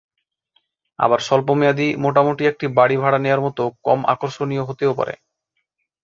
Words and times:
আবার 0.99 1.19
স্বল্পমেয়াদী 1.19 1.87
মোটামুটি 1.97 2.43
একটি 2.47 2.65
বাড়ি 2.77 2.95
ভাড়া 2.97 3.19
নেওয়ার 3.21 3.41
মতো 3.41 3.63
কম 3.85 3.99
আকর্ষনীয় 4.13 4.63
হতেও 4.65 4.93
পারে। 4.99 5.13